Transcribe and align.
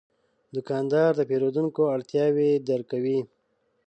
دوکاندار 0.55 1.11
د 1.15 1.21
پیرودونکو 1.29 1.81
اړتیاوې 1.95 2.49
درک 2.67 2.85
کوي. 2.93 3.19